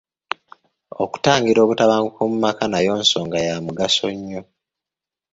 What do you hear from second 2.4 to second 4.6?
maka nayo nsonga ya mugaso nnyo.